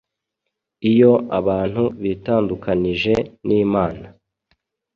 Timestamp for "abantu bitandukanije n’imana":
1.39-4.05